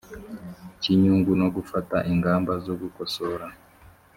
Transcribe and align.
cy 0.79 0.85
inyungu 0.93 1.31
no 1.41 1.47
gufata 1.55 1.97
ingamba 2.11 2.51
zo 2.65 2.73
gukosora 2.81 3.45